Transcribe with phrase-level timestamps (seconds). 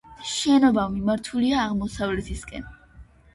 [0.27, 2.67] შენობა მიმართულია აღმოსავლეთისკენ.